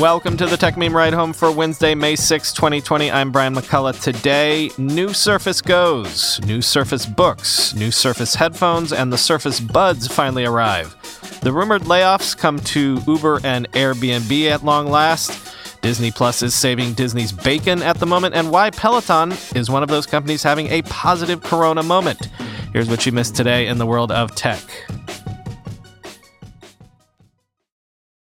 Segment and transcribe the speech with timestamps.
[0.00, 3.10] Welcome to the Techmeme Ride Home for Wednesday, May 6, 2020.
[3.10, 4.00] I'm Brian McCullough.
[4.00, 10.44] Today, new Surface Gos, new Surface Books, new Surface headphones, and the Surface Buds finally
[10.44, 10.94] arrive.
[11.42, 15.52] The rumored layoffs come to Uber and Airbnb at long last.
[15.82, 19.88] Disney Plus is saving Disney's bacon at the moment, and why Peloton is one of
[19.88, 22.26] those companies having a positive corona moment.
[22.72, 24.62] Here's what you missed today in the world of tech.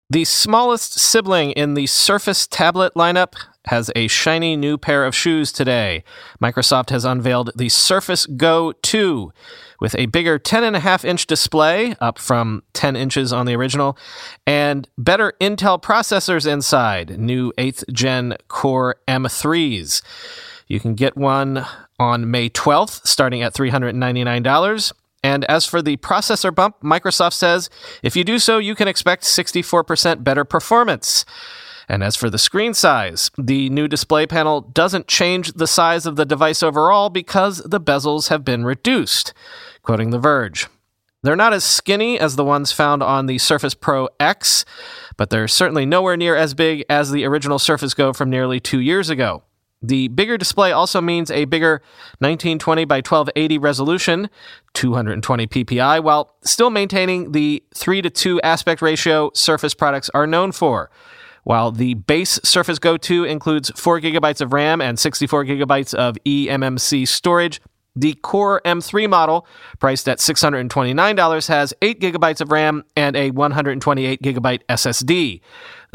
[0.07, 3.33] The smallest sibling in the Surface tablet lineup
[3.65, 6.03] has a shiny new pair of shoes today.
[6.39, 9.33] Microsoft has unveiled the Surface Go 2
[9.81, 13.97] with a bigger 10.5 inch display, up from 10 inches on the original,
[14.45, 20.03] and better Intel processors inside, new 8th gen Core M3s.
[20.67, 21.65] You can get one
[21.99, 24.93] on May 12th, starting at $399.
[25.25, 27.67] And as for the processor bump, Microsoft says
[28.03, 31.25] if you do so, you can expect 64% better performance.
[31.89, 36.15] And as for the screen size, the new display panel doesn't change the size of
[36.15, 39.33] the device overall because the bezels have been reduced.
[39.81, 40.67] Quoting The Verge.
[41.23, 44.63] They're not as skinny as the ones found on the Surface Pro X,
[45.17, 48.79] but they're certainly nowhere near as big as the original Surface Go from nearly two
[48.79, 49.41] years ago.
[49.87, 51.81] The bigger display also means a bigger
[52.19, 54.29] 1920 by 1280 resolution,
[54.73, 60.51] 220 ppi, while still maintaining the 3 to 2 aspect ratio Surface products are known
[60.51, 60.89] for.
[61.43, 66.17] While the base Surface Go 2 includes 4 gigabytes of RAM and 64 gigabytes of
[66.25, 67.61] eMMC storage,
[67.95, 69.47] the Core M3 model,
[69.79, 75.41] priced at $629, has 8 gigabytes of RAM and a 128 gigabyte SSD.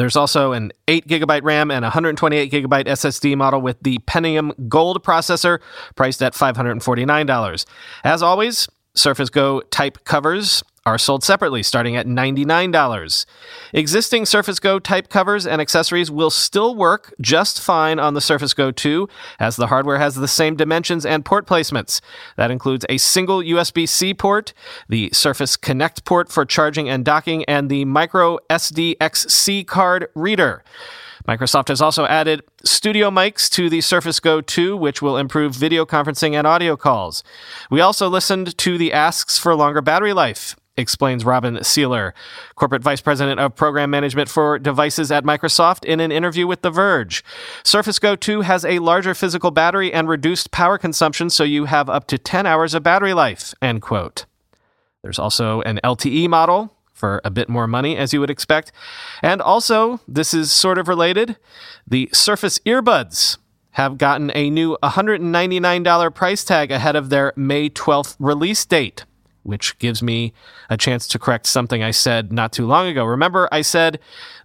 [0.00, 5.04] There's also an 8 gigabyte RAM and 128 gigabyte SSD model with the Pentium Gold
[5.04, 5.60] processor,
[5.94, 7.66] priced at $549.
[8.02, 13.26] As always, Surface Go type covers are sold separately, starting at $99.
[13.74, 18.54] Existing Surface Go type covers and accessories will still work just fine on the Surface
[18.54, 19.08] Go 2,
[19.38, 22.00] as the hardware has the same dimensions and port placements.
[22.36, 24.54] That includes a single USB C port,
[24.88, 30.64] the Surface Connect port for charging and docking, and the micro SDXC card reader.
[31.28, 35.84] Microsoft has also added studio mics to the Surface Go 2, which will improve video
[35.84, 37.22] conferencing and audio calls.
[37.70, 42.14] We also listened to the asks for longer battery life explains Robin Seiler,
[42.56, 46.70] Corporate Vice President of Program Management for Devices at Microsoft, in an interview with The
[46.70, 47.22] Verge.
[47.62, 51.88] Surface Go 2 has a larger physical battery and reduced power consumption, so you have
[51.88, 54.26] up to 10 hours of battery life, end quote.
[55.02, 58.72] There's also an LTE model for a bit more money, as you would expect.
[59.22, 61.36] And also, this is sort of related,
[61.86, 63.38] the Surface earbuds
[63.72, 69.04] have gotten a new $199 price tag ahead of their May 12th release date
[69.42, 70.32] which gives me
[70.68, 73.04] a chance to correct something I said not too long ago.
[73.04, 73.98] Remember, I said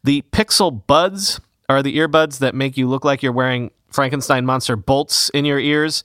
[0.04, 4.76] the Pixel Buds are the earbuds that make you look like you're wearing Frankenstein monster
[4.76, 6.04] bolts in your ears?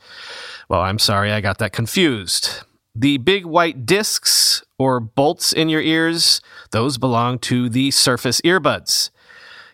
[0.68, 2.62] Well, I'm sorry, I got that confused.
[2.94, 6.40] The big white discs or bolts in your ears,
[6.70, 9.10] those belong to the Surface earbuds.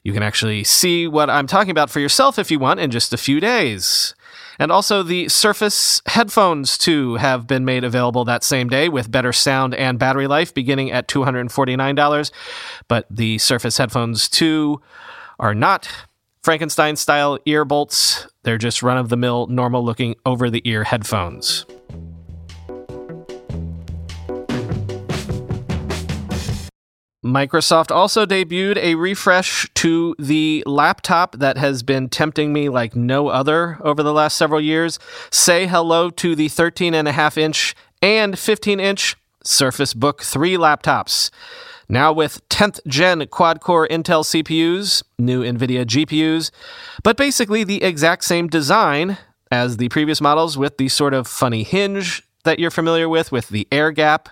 [0.03, 3.13] You can actually see what I'm talking about for yourself if you want in just
[3.13, 4.15] a few days.
[4.59, 9.33] And also, the Surface headphones, too, have been made available that same day with better
[9.33, 12.31] sound and battery life, beginning at $249.
[12.89, 14.81] But the Surface headphones 2
[15.39, 15.89] are not
[16.47, 20.85] Frankenstein style ear bolts, they're just run of the mill, normal looking over the ear
[20.85, 21.67] headphones.
[27.27, 33.29] Microsoft also debuted a refresh to the laptop that has been tempting me like no
[33.29, 35.01] other over the last several years.
[35.33, 40.55] Say hello to the 13 and a half inch and 15 inch Surface Book 3
[40.55, 41.31] laptops.
[41.89, 46.53] Now with 10th gen quad core Intel CPUs, new NVIDIA GPUs,
[47.03, 49.19] but basically the exact same design
[49.51, 53.49] as the previous models with the sort of funny hinge that you're familiar with, with
[53.49, 54.29] the air gap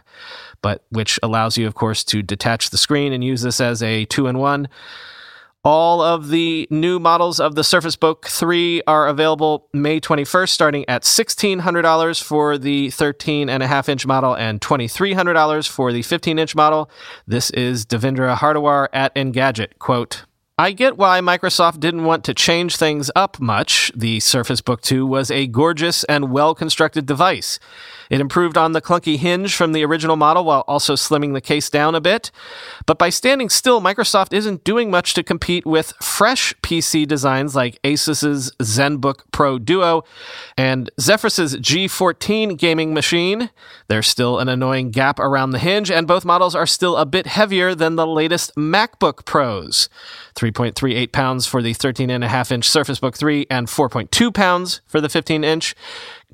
[0.65, 4.07] but which allows you, of course, to detach the screen and use this as a
[4.07, 4.67] two in one.
[5.63, 10.89] All of the new models of the Surface Book 3 are available May 21st, starting
[10.89, 16.91] at $1,600 for the 13.5 inch model and $2,300 for the 15 inch model.
[17.27, 19.79] This is Devendra Hardawar at Engadget.
[19.79, 20.25] Quote,
[20.57, 23.91] I get why Microsoft didn't want to change things up much.
[23.93, 27.59] The Surface Book 2 was a gorgeous and well constructed device.
[28.11, 31.71] It improved on the clunky hinge from the original model while also slimming the case
[31.71, 32.31] down a bit.
[32.87, 37.79] But by standing still, Microsoft isn't doing much to compete with fresh PC designs like
[37.85, 40.05] Asus's ZenBook Pro Duo
[40.57, 43.51] and Zephyrus's G14 gaming machine.
[43.89, 47.27] There's still an annoying gap around the hinge, and both models are still a bit
[47.27, 49.89] heavier than the latest MacBook Pros.
[50.35, 55.45] 3.38 pounds for the 13.5 inch Surface Book 3 and 4.2 pounds for the 15
[55.45, 55.75] inch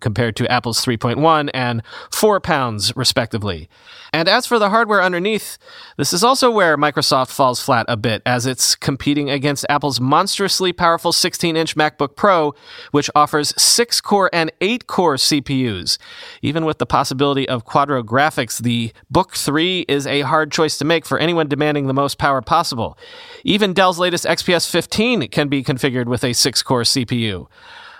[0.00, 1.82] compared to Apple's 3.1 and
[2.12, 3.68] 4 pounds, respectively.
[4.12, 5.56] And as for the hardware underneath,
[5.96, 10.72] this is also where Microsoft falls flat a bit, as it's competing against Apple's monstrously
[10.72, 12.54] powerful 16 inch MacBook Pro,
[12.90, 15.98] which offers 6 core and 8 core CPUs.
[16.42, 20.84] Even with the possibility of Quadro graphics, the Book 3 is a hard choice to
[20.84, 22.98] make for anyone demanding the most power possible.
[23.44, 27.46] Even Dell's latest XPS 15 can be configured with a 6 core CPU.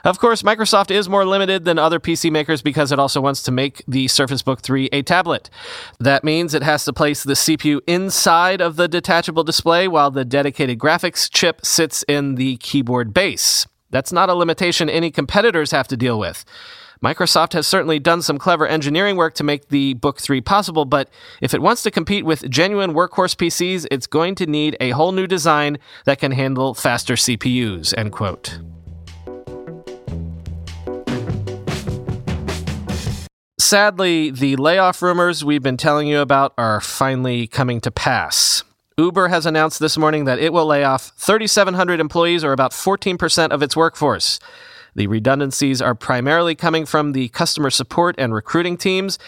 [0.04, 3.50] Of course, Microsoft is more limited than other PC makers because it also wants to
[3.50, 5.50] make the Surface Book 3 a tablet.
[5.98, 10.24] That means it has to place the CPU inside of the detachable display while the
[10.24, 13.66] dedicated graphics chip sits in the keyboard base.
[13.90, 16.44] That's not a limitation any competitors have to deal with.
[17.02, 21.08] Microsoft has certainly done some clever engineering work to make the Book 3 possible, but
[21.40, 25.12] if it wants to compete with genuine workhorse PCs, it's going to need a whole
[25.12, 28.60] new design that can handle faster CPUs, end quote.
[33.70, 38.64] Sadly, the layoff rumors we've been telling you about are finally coming to pass.
[38.98, 43.50] Uber has announced this morning that it will lay off 3,700 employees, or about 14%
[43.50, 44.40] of its workforce.
[44.96, 49.20] The redundancies are primarily coming from the customer support and recruiting teams.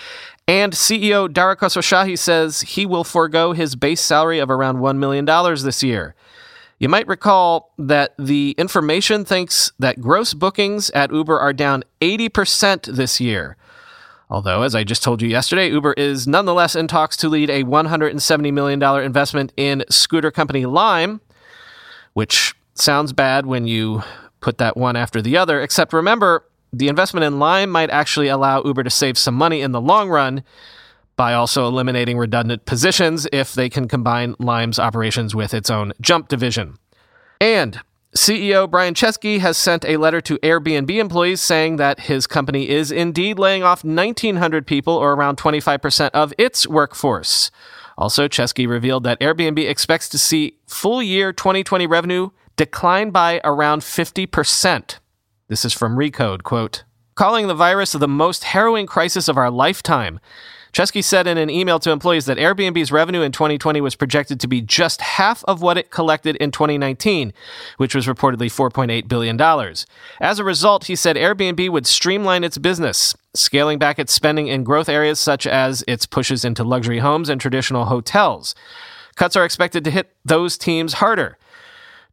[0.49, 5.25] And CEO Dara Khosrowshahi says he will forego his base salary of around $1 million
[5.25, 6.17] this year.
[6.81, 12.97] You might recall that the information thinks that gross bookings at Uber are down 80%
[12.97, 13.56] this year.
[14.32, 17.64] Although, as I just told you yesterday, Uber is nonetheless in talks to lead a
[17.64, 21.20] $170 million investment in scooter company Lime,
[22.14, 24.02] which sounds bad when you
[24.40, 28.64] put that one after the other, except remember, the investment in Lime might actually allow
[28.64, 30.43] Uber to save some money in the long run
[31.14, 36.29] by also eliminating redundant positions if they can combine Lime's operations with its own jump
[36.29, 36.79] division.
[37.38, 37.79] And
[38.14, 42.93] CEO Brian Chesky has sent a letter to Airbnb employees saying that his company is
[42.93, 47.50] indeed laying off 1,900 people, or around 25% of its workforce.
[47.97, 53.81] Also, Chesky revealed that Airbnb expects to see full year 2020 revenue decline by around
[53.81, 54.99] 50%.
[55.49, 56.85] This is from Recode, quote,
[57.15, 60.20] calling the virus the most harrowing crisis of our lifetime.
[60.72, 64.46] Chesky said in an email to employees that Airbnb's revenue in 2020 was projected to
[64.46, 67.34] be just half of what it collected in 2019,
[67.76, 69.38] which was reportedly $4.8 billion.
[70.19, 74.64] As a result, he said Airbnb would streamline its business, scaling back its spending in
[74.64, 78.54] growth areas such as its pushes into luxury homes and traditional hotels.
[79.14, 81.36] Cuts are expected to hit those teams harder.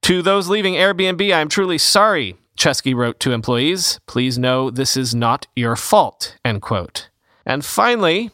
[0.02, 4.02] To those leaving Airbnb, I'm truly sorry, Chesky wrote to employees.
[4.06, 7.08] Please know this is not your fault, end quote.
[7.46, 8.32] And finally,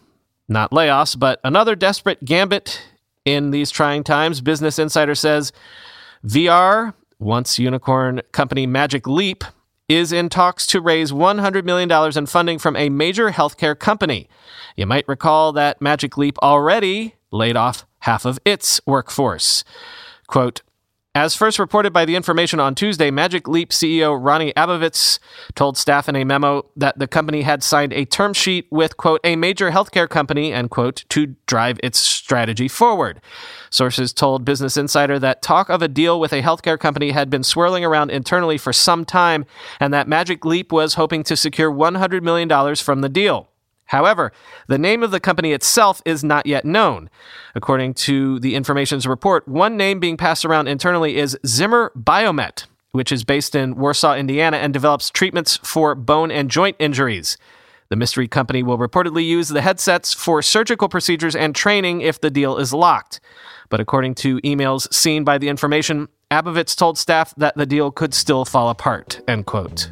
[0.47, 2.81] not layoffs, but another desperate gambit
[3.25, 4.41] in these trying times.
[4.41, 5.51] Business Insider says
[6.25, 9.43] VR, once unicorn company Magic Leap,
[9.87, 14.27] is in talks to raise $100 million in funding from a major healthcare company.
[14.75, 19.63] You might recall that Magic Leap already laid off half of its workforce.
[20.27, 20.61] Quote,
[21.15, 25.17] as first reported by the information on Tuesday, Magic Leap CEO Rony Abovitz
[25.55, 29.21] told staff in a memo that the company had signed a term sheet with, quote,
[29.23, 33.21] a major healthcare company, end quote, to drive its strategy forward.
[33.69, 37.43] Sources told Business Insider that talk of a deal with a healthcare company had been
[37.43, 39.45] swirling around internally for some time
[39.79, 43.47] and that Magic Leap was hoping to secure $100 million from the deal.
[43.85, 44.31] However,
[44.67, 47.09] the name of the company itself is not yet known.
[47.53, 53.11] According to the information's report, one name being passed around internally is Zimmer Biomet, which
[53.11, 57.37] is based in Warsaw, Indiana, and develops treatments for bone and joint injuries.
[57.89, 62.31] The mystery company will reportedly use the headsets for surgical procedures and training if the
[62.31, 63.19] deal is locked.
[63.69, 68.13] But according to emails seen by the information, Abovitz told staff that the deal could
[68.13, 69.21] still fall apart.
[69.27, 69.91] End quote.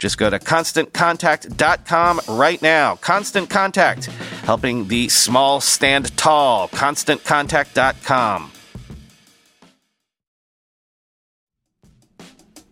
[0.00, 2.96] Just go to constantcontact.com right now.
[2.96, 4.06] Constant Contact,
[4.44, 6.68] helping the small stand tall.
[6.68, 8.50] ConstantContact.com.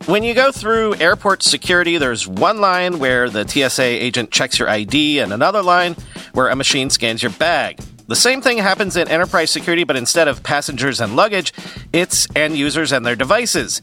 [0.06, 4.70] When you go through airport security, there's one line where the TSA agent checks your
[4.70, 5.97] ID and another line
[6.32, 7.78] where a machine scans your bag.
[8.06, 11.52] The same thing happens in enterprise security, but instead of passengers and luggage,
[11.92, 13.82] it's end users and their devices.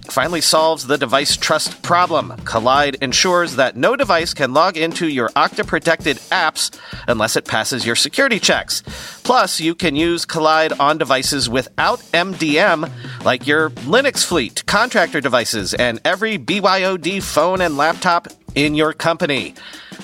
[0.11, 2.31] Finally solves the device trust problem.
[2.43, 6.77] Kolide ensures that no device can log into your Okta protected apps
[7.07, 8.81] unless it passes your security checks.
[9.23, 12.89] Plus, you can use Kolide on devices without MDM,
[13.23, 19.53] like your Linux fleet, contractor devices, and every BYOD phone and laptop in your company.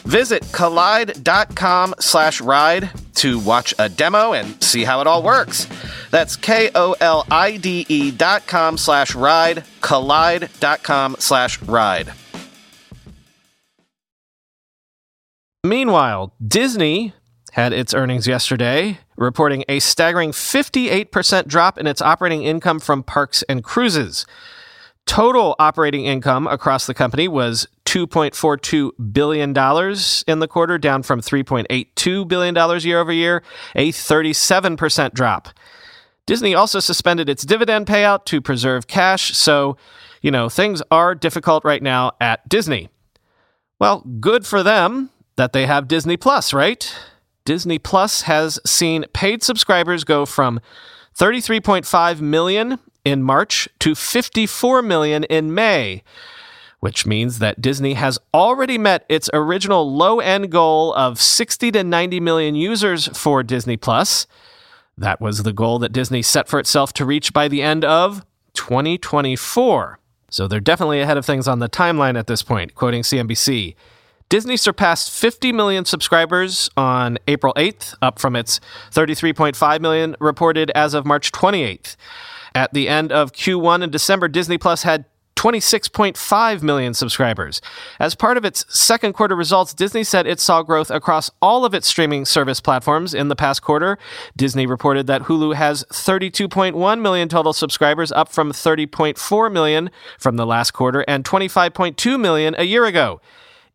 [0.06, 5.68] Visit kolide.com slash ride to watch a demo and see how it all works.
[6.12, 12.14] That's K-O-L-I-D-E dot com slash ride, kolide.com slash ride.
[15.64, 17.14] Meanwhile, Disney
[17.52, 23.44] had its earnings yesterday, reporting a staggering 58% drop in its operating income from parks
[23.44, 24.26] and cruises.
[25.06, 29.50] Total operating income across the company was $2.42 billion
[30.28, 33.42] in the quarter, down from $3.82 billion year over year,
[33.76, 35.50] a 37% drop.
[36.26, 39.78] Disney also suspended its dividend payout to preserve cash, so,
[40.22, 42.90] you know, things are difficult right now at Disney.
[43.80, 46.94] Well, good for them that they have Disney Plus, right?
[47.48, 50.60] Disney Plus has seen paid subscribers go from
[51.16, 56.04] 33.5 million in March to 54 million in May,
[56.82, 61.86] which means that Disney has already met its original low end goal of 60 to
[61.86, 64.28] 90 million users for Disney Plus.
[64.98, 68.26] That was the goal that Disney set for itself to reach by the end of
[68.56, 70.00] 2024.
[70.30, 73.76] So they're definitely ahead of things on the timeline at this point, quoting CNBC.
[74.30, 78.60] Disney surpassed 50 million subscribers on April 8th, up from its
[78.92, 81.96] 33.5 million reported as of March 28th.
[82.54, 85.06] At the end of Q1 in December, Disney Plus had
[85.38, 87.62] 26.5 million subscribers.
[88.00, 91.74] As part of its second quarter results, Disney said it saw growth across all of
[91.74, 93.98] its streaming service platforms in the past quarter.
[94.36, 100.46] Disney reported that Hulu has 32.1 million total subscribers, up from 30.4 million from the
[100.46, 103.22] last quarter and 25.2 million a year ago.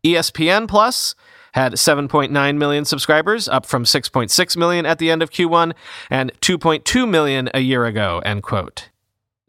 [0.05, 1.15] ESPN Plus
[1.53, 5.73] had 7.9 million subscribers, up from 6.6 million at the end of Q1
[6.11, 8.89] and 2.2 million a year ago, end quote.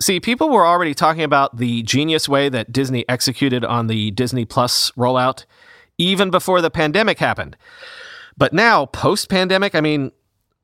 [0.01, 4.43] See, people were already talking about the genius way that Disney executed on the Disney
[4.43, 5.45] Plus rollout
[5.97, 7.55] even before the pandemic happened.
[8.35, 10.11] But now, post pandemic, I mean,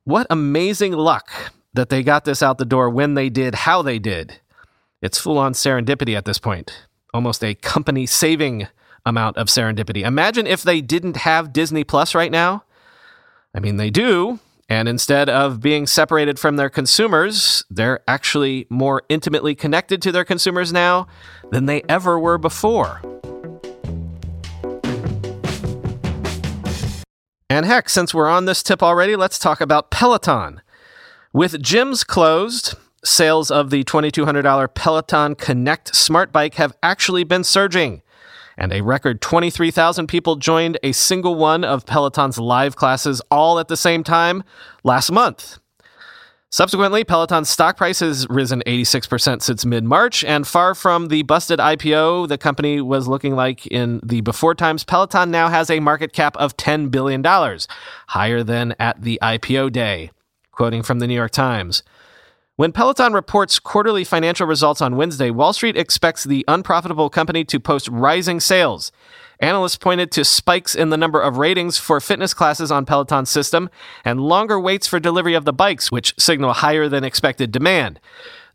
[0.04, 1.30] what amazing luck
[1.72, 4.40] that they got this out the door when they did, how they did.
[5.00, 8.66] It's full on serendipity at this point, almost a company saving
[9.04, 10.04] amount of serendipity.
[10.04, 12.64] Imagine if they didn't have Disney Plus right now.
[13.54, 14.38] I mean, they do.
[14.68, 20.24] And instead of being separated from their consumers, they're actually more intimately connected to their
[20.24, 21.08] consumers now
[21.50, 23.02] than they ever were before.
[27.50, 30.60] And heck, since we're on this tip already, let's talk about Peloton.
[31.32, 38.02] With gyms closed, sales of the $2,200 Peloton Connect smart bike have actually been surging
[38.60, 43.68] And a record 23,000 people joined a single one of Peloton's live classes all at
[43.68, 44.44] the same time
[44.84, 45.58] last month.
[46.50, 51.58] Subsequently, Peloton's stock price has risen 86% since mid March, and far from the busted
[51.58, 56.12] IPO the company was looking like in the before times, Peloton now has a market
[56.12, 57.24] cap of $10 billion,
[58.08, 60.10] higher than at the IPO day.
[60.50, 61.82] Quoting from the New York Times.
[62.60, 67.58] When Peloton reports quarterly financial results on Wednesday, Wall Street expects the unprofitable company to
[67.58, 68.92] post rising sales.
[69.38, 73.70] Analysts pointed to spikes in the number of ratings for fitness classes on Peloton's system
[74.04, 77.98] and longer waits for delivery of the bikes, which signal higher than expected demand.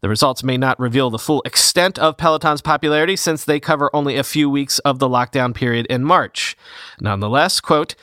[0.01, 4.17] The results may not reveal the full extent of Peloton's popularity since they cover only
[4.17, 6.55] a few weeks of the lockdown period in March.
[7.01, 7.95] Nonetheless, quote,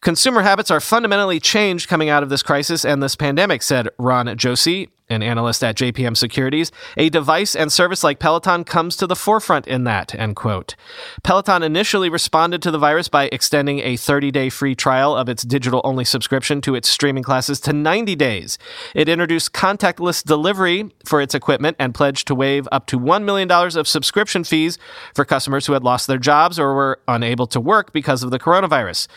[0.00, 4.34] consumer habits are fundamentally changed coming out of this crisis and this pandemic, said Ron
[4.38, 9.16] Josey, an analyst at JPM Securities, a device and service like Peloton comes to the
[9.16, 10.76] forefront in that, end quote.
[11.22, 16.04] Peloton initially responded to the virus by extending a 30-day free trial of its digital-only
[16.04, 18.58] subscription to its streaming classes to 90 days.
[18.94, 23.50] It introduced contactless delivery for its equipment and pledged to waive up to $1 million
[23.50, 24.78] of subscription fees
[25.14, 28.38] for customers who had lost their jobs or were unable to work because of the
[28.38, 29.08] coronavirus.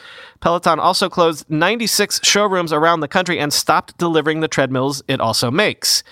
[0.44, 5.50] Peloton also closed 96 showrooms around the country and stopped delivering the treadmills it also
[5.50, 6.04] makes.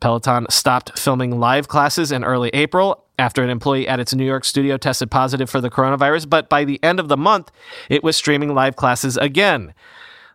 [0.00, 4.46] Peloton stopped filming live classes in early April after an employee at its New York
[4.46, 7.52] studio tested positive for the coronavirus, but by the end of the month,
[7.90, 9.74] it was streaming live classes again.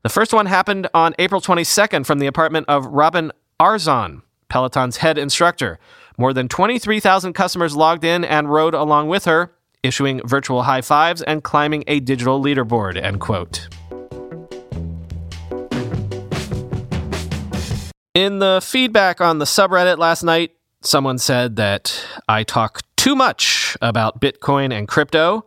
[0.03, 5.17] The first one happened on April 22nd from the apartment of Robin Arzon, Peloton's head
[5.17, 5.79] instructor.
[6.19, 11.21] More than 23,000 customers logged in and rode along with her issuing virtual high fives
[11.21, 13.67] and climbing a digital leaderboard, end quote.
[18.13, 23.77] In the feedback on the subreddit last night, someone said that I talk too much
[23.81, 25.45] about Bitcoin and crypto.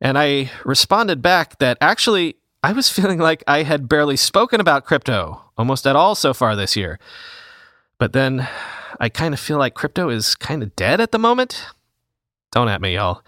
[0.00, 4.84] And I responded back that actually I was feeling like I had barely spoken about
[4.84, 6.98] crypto almost at all so far this year.
[7.98, 8.48] But then
[8.98, 11.66] I kind of feel like crypto is kind of dead at the moment.
[12.52, 13.22] Don't at me, y'all.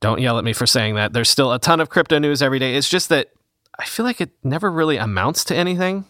[0.00, 1.12] Don't yell at me for saying that.
[1.12, 2.76] There's still a ton of crypto news every day.
[2.76, 3.30] It's just that
[3.78, 6.04] I feel like it never really amounts to anything.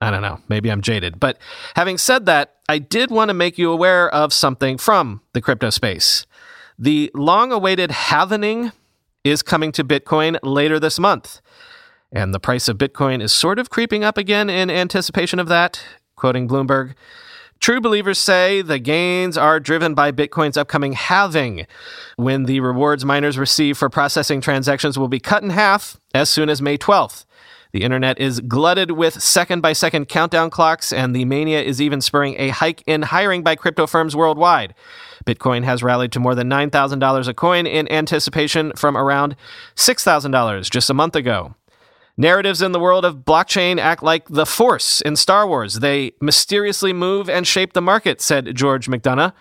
[0.00, 0.40] I don't know.
[0.48, 1.18] Maybe I'm jaded.
[1.18, 1.38] But
[1.74, 5.70] having said that, I did want to make you aware of something from the crypto
[5.70, 6.26] space.
[6.78, 8.72] The long awaited halvening
[9.24, 11.40] is coming to Bitcoin later this month.
[12.12, 15.82] And the price of Bitcoin is sort of creeping up again in anticipation of that.
[16.14, 16.94] Quoting Bloomberg,
[17.60, 21.66] True believers say the gains are driven by Bitcoin's upcoming halving,
[22.16, 26.48] when the rewards miners receive for processing transactions will be cut in half as soon
[26.48, 27.24] as May 12th.
[27.72, 32.00] The internet is glutted with second by second countdown clocks, and the mania is even
[32.00, 34.74] spurring a hike in hiring by crypto firms worldwide.
[35.26, 39.36] Bitcoin has rallied to more than $9,000 a coin in anticipation from around
[39.74, 41.54] $6,000 just a month ago.
[42.18, 45.80] Narratives in the world of blockchain act like the Force in Star Wars.
[45.80, 49.34] They mysteriously move and shape the market, said George McDonaugh,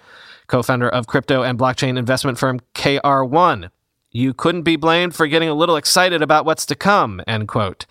[0.48, 3.70] co founder of crypto and blockchain investment firm KR1.
[4.12, 7.86] You couldn't be blamed for getting a little excited about what's to come, end quote.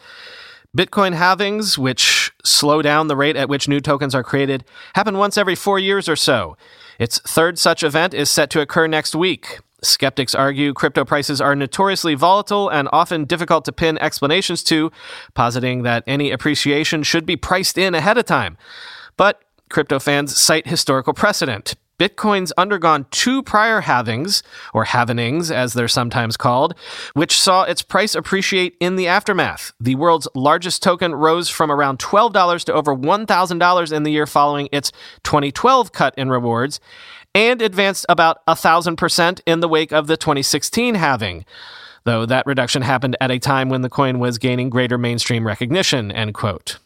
[0.77, 5.39] Bitcoin halvings, which slow down the rate at which new tokens are created, happen once
[5.39, 6.59] every four years or so.
[6.99, 9.61] Its third such event is set to occur next week.
[9.85, 14.91] Skeptics argue crypto prices are notoriously volatile and often difficult to pin explanations to,
[15.35, 18.57] positing that any appreciation should be priced in ahead of time.
[19.17, 21.75] But crypto fans cite historical precedent.
[21.99, 26.75] Bitcoin's undergone two prior halvings, or halvenings as they're sometimes called,
[27.15, 29.73] which saw its price appreciate in the aftermath.
[29.81, 34.69] The world's largest token rose from around $12 to over $1,000 in the year following
[34.73, 34.91] its
[35.23, 36.81] 2012 cut in rewards,
[37.35, 41.45] and advanced about 1,000% in the wake of the 2016 halving,
[42.05, 46.13] though that reduction happened at a time when the coin was gaining greater mainstream recognition,
[46.13, 46.79] end quote.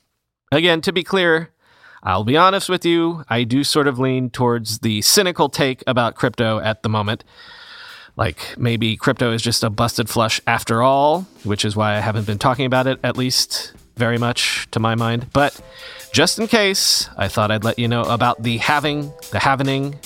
[0.50, 1.50] Again, to be clear,
[2.02, 6.14] I'll be honest with you, I do sort of lean towards the cynical take about
[6.14, 7.24] crypto at the moment.
[8.16, 12.26] Like maybe crypto is just a busted flush after all, which is why I haven't
[12.26, 15.32] been talking about it, at least very much to my mind.
[15.32, 15.60] But
[16.12, 19.96] just in case, I thought I'd let you know about the having, the halvening,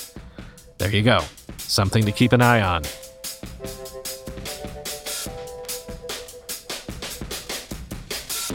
[0.79, 1.21] there you go.
[1.59, 2.83] Something to keep an eye on.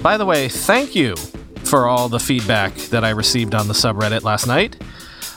[0.01, 1.15] By the way, thank you
[1.67, 4.81] for all the feedback that I received on the subreddit last night.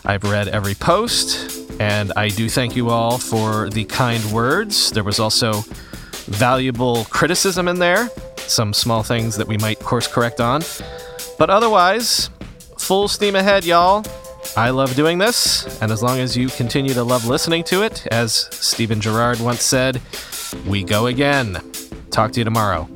[0.04, 4.92] I've read every post, and I do thank you all for the kind words.
[4.92, 5.64] There was also
[6.26, 10.62] valuable criticism in there, some small things that we might course correct on.
[11.36, 12.30] But otherwise,
[12.78, 14.04] full steam ahead, y'all.
[14.56, 18.06] I love doing this, and as long as you continue to love listening to it,
[18.08, 20.00] as Steven Gerrard once said,
[20.66, 21.58] we go again.
[22.10, 22.88] Talk to you tomorrow.